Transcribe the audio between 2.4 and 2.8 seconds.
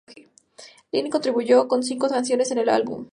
en el